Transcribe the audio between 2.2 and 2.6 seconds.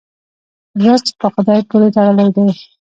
دی.